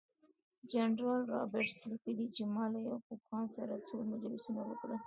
جنرال 0.71 1.21
رابرټس 1.33 1.79
لیکي 1.89 2.27
چې 2.35 2.43
ما 2.53 2.63
له 2.73 2.79
یعقوب 2.87 3.19
خان 3.27 3.45
سره 3.55 3.73
څو 3.87 3.95
مجلسونه 4.11 4.61
وکړل. 4.65 4.97